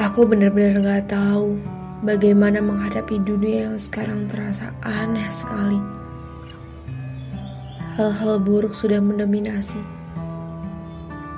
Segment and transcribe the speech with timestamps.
[0.00, 1.60] Aku benar-benar gak tahu
[2.08, 5.76] bagaimana menghadapi dunia yang sekarang terasa aneh sekali.
[8.00, 9.76] Hal-hal buruk sudah mendominasi.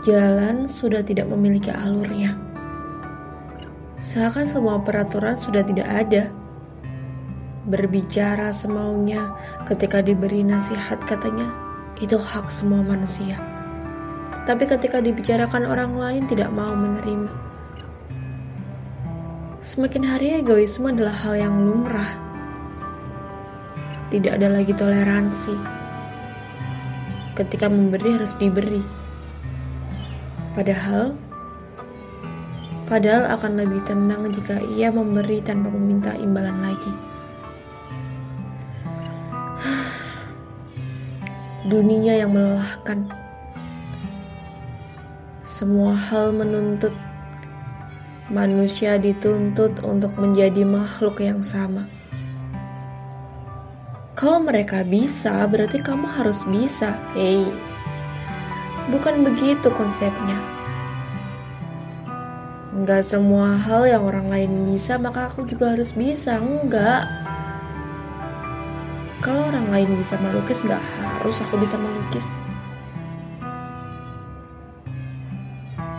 [0.07, 2.39] Jalan sudah tidak memiliki alurnya.
[3.99, 6.31] Seakan semua peraturan sudah tidak ada.
[7.67, 9.35] Berbicara semaunya
[9.67, 11.51] ketika diberi nasihat katanya,
[11.99, 13.43] itu hak semua manusia.
[14.47, 17.51] Tapi ketika dibicarakan orang lain tidak mau menerima
[19.63, 22.19] Semakin hari egoisme adalah hal yang lumrah.
[24.11, 25.55] Tidak ada lagi toleransi.
[27.39, 28.83] Ketika memberi harus diberi.
[30.59, 31.15] Padahal
[32.91, 36.93] padahal akan lebih tenang jika ia memberi tanpa meminta imbalan lagi.
[41.71, 43.07] Dunia yang melelahkan.
[45.47, 46.91] Semua hal menuntut
[48.33, 51.85] manusia dituntut untuk menjadi makhluk yang sama.
[54.17, 56.97] Kalau mereka bisa, berarti kamu harus bisa.
[57.13, 57.45] Hei,
[58.89, 60.41] bukan begitu konsepnya.
[62.73, 66.41] Enggak semua hal yang orang lain bisa, maka aku juga harus bisa.
[66.41, 67.05] Enggak.
[69.21, 72.27] Kalau orang lain bisa melukis, nggak harus aku bisa melukis.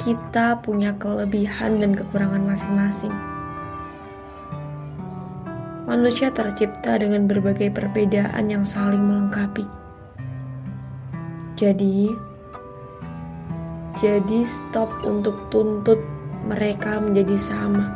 [0.03, 3.15] Kita punya kelebihan dan kekurangan masing-masing.
[5.87, 9.63] Manusia tercipta dengan berbagai perbedaan yang saling melengkapi.
[11.55, 12.11] Jadi,
[13.95, 16.03] jadi stop untuk tuntut
[16.43, 17.87] mereka menjadi sama.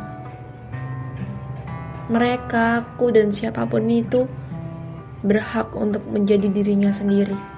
[2.08, 4.24] Mereka, aku, dan siapa pun itu
[5.28, 7.57] berhak untuk menjadi dirinya sendiri.